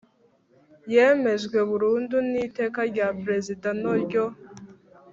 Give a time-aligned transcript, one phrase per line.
[0.93, 4.25] yemejwe burundu n Iteka rya Perezida no ryo